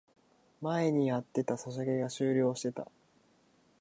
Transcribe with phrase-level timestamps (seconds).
[0.61, 2.87] 前にやってたソシャゲが終了してた